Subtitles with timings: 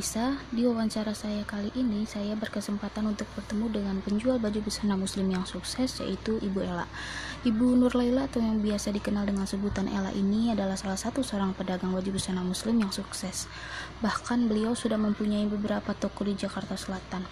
[0.00, 0.40] Hairunisa.
[0.48, 5.44] Di wawancara saya kali ini, saya berkesempatan untuk bertemu dengan penjual baju busana muslim yang
[5.44, 6.88] sukses, yaitu Ibu Ella.
[7.44, 11.52] Ibu Nur Laila atau yang biasa dikenal dengan sebutan Ella ini adalah salah satu seorang
[11.52, 13.44] pedagang baju busana muslim yang sukses.
[14.00, 17.28] Bahkan beliau sudah mempunyai beberapa toko di Jakarta Selatan.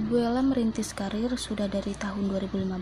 [0.00, 2.72] Ibu Ella merintis karir sudah dari tahun 2015.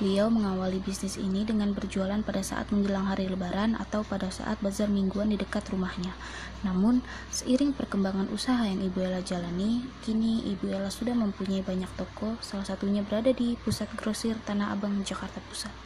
[0.00, 4.88] Beliau mengawali bisnis ini dengan berjualan pada saat menjelang hari lebaran atau pada saat bazar
[4.88, 6.16] mingguan di dekat rumahnya.
[6.64, 12.40] Namun, seiring perkembangan usaha yang Ibu Ella jalani, kini Ibu Ella sudah mempunyai banyak toko,
[12.40, 15.76] salah satunya berada di Pusat Grosir Tanah Abang, Jakarta Pusat.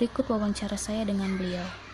[0.00, 1.91] Berikut wawancara saya dengan beliau.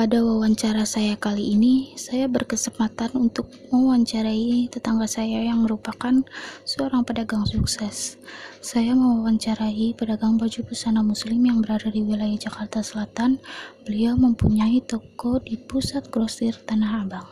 [0.00, 6.24] Pada wawancara saya kali ini, saya berkesempatan untuk mewawancarai tetangga saya yang merupakan
[6.64, 8.16] seorang pedagang sukses.
[8.64, 13.44] Saya mewawancarai pedagang baju busana muslim yang berada di wilayah Jakarta Selatan.
[13.84, 17.28] Beliau mempunyai toko di pusat grosir Tanah Abang.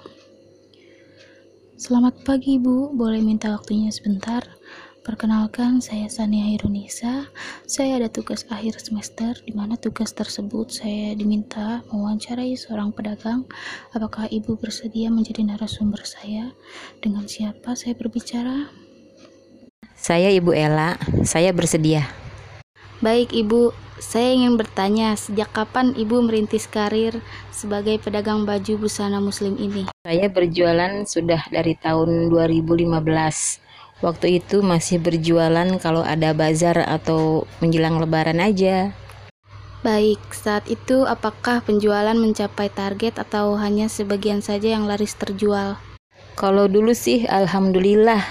[1.81, 2.93] Selamat pagi, Bu.
[2.93, 4.45] Boleh minta waktunya sebentar?
[5.09, 7.33] Perkenalkan, saya Sania Hirunisa.
[7.65, 13.49] Saya ada tugas akhir semester, di mana tugas tersebut saya diminta mewawancarai seorang pedagang.
[13.97, 16.53] Apakah Ibu bersedia menjadi narasumber saya?
[17.01, 18.69] Dengan siapa saya berbicara?
[19.97, 22.05] Saya Ibu Ella, saya bersedia.
[23.01, 23.73] Baik, Ibu.
[24.05, 27.17] Saya ingin bertanya, sejak kapan Ibu merintis karir
[27.49, 29.89] sebagai pedagang baju busana muslim ini?
[30.05, 33.68] Saya berjualan sudah dari tahun 2015
[33.99, 38.95] Waktu itu masih berjualan kalau ada bazar atau menjelang lebaran aja.
[39.83, 45.79] Baik, saat itu apakah penjualan mencapai target atau hanya sebagian saja yang laris terjual?
[46.39, 48.23] Kalau dulu sih alhamdulillah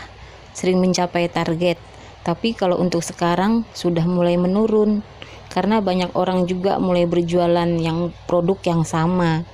[0.56, 1.76] sering mencapai target.
[2.24, 5.04] Tapi kalau untuk sekarang sudah mulai menurun
[5.52, 9.48] karena banyak orang juga mulai berjualan yang produk yang sama.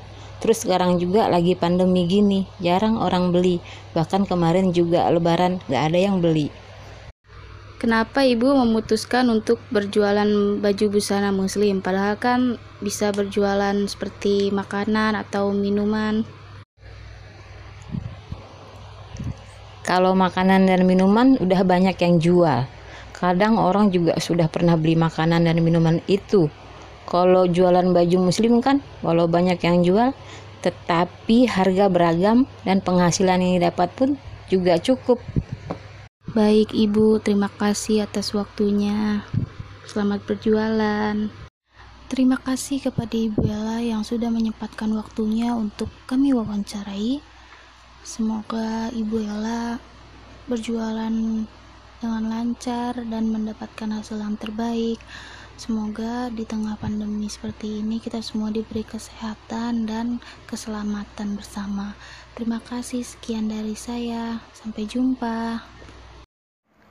[0.44, 3.64] Terus sekarang juga lagi pandemi gini, jarang orang beli.
[3.96, 6.52] Bahkan kemarin juga lebaran gak ada yang beli.
[7.80, 10.28] Kenapa ibu memutuskan untuk berjualan
[10.60, 11.80] baju busana muslim?
[11.80, 16.28] Padahal kan bisa berjualan seperti makanan atau minuman.
[19.88, 22.68] Kalau makanan dan minuman udah banyak yang jual.
[23.16, 26.52] Kadang orang juga sudah pernah beli makanan dan minuman itu
[27.08, 30.10] kalau jualan baju muslim kan walau banyak yang jual
[30.64, 34.16] tetapi harga beragam dan penghasilan yang didapat pun
[34.48, 35.20] juga cukup.
[36.32, 37.20] Baik ibu.
[37.20, 39.22] Terima kasih atas waktunya.
[39.84, 41.14] Selamat berjualan.
[42.08, 47.20] Terima kasih kepada Ibu Ella yang sudah menyempatkan waktunya untuk kami wawancarai.
[48.06, 49.82] Semoga Ibu Ella
[50.46, 51.14] berjualan
[52.04, 55.00] dengan lancar dan mendapatkan hasil yang terbaik.
[55.56, 61.96] Semoga di tengah pandemi seperti ini kita semua diberi kesehatan dan keselamatan bersama.
[62.36, 64.44] Terima kasih sekian dari saya.
[64.52, 65.64] Sampai jumpa.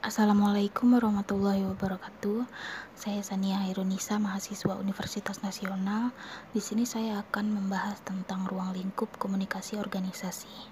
[0.00, 2.48] Assalamualaikum warahmatullahi wabarakatuh.
[2.96, 6.16] Saya Sania Hairunisa, mahasiswa Universitas Nasional.
[6.56, 10.72] Di sini saya akan membahas tentang ruang lingkup komunikasi organisasi.